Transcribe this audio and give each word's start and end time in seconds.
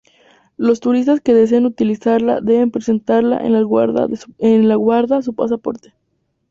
Los 0.57 0.79
turistas 0.79 1.21
que 1.21 1.35
deseen 1.35 1.67
utilizarlas 1.67 2.43
deben 2.43 2.71
presentar 2.71 3.19
en 3.23 4.63
la 4.67 4.75
guarda 4.87 5.21
su 5.21 5.35
pasaporte. 5.35 5.93